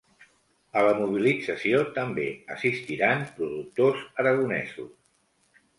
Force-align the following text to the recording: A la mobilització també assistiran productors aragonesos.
A 0.79 0.81
la 0.87 0.93
mobilització 1.01 1.83
també 1.99 2.25
assistiran 2.57 3.23
productors 3.39 4.05
aragonesos. 4.25 4.95